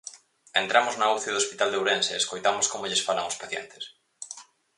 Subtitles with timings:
[0.61, 3.83] Entramos na UCI do hospital de Ourense e escoitamos como lles falan aos pacientes.